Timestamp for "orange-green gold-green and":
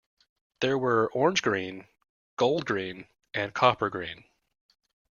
1.11-3.49